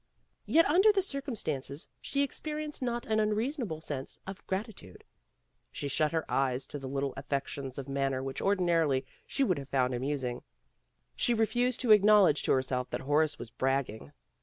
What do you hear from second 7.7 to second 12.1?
67 tions of manner which ordinarily she would have found amusing. She refused to